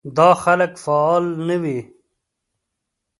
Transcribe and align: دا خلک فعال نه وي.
دا 0.17 0.29
خلک 0.43 0.71
فعال 0.83 1.25
نه 1.47 1.55
وي. 1.61 1.79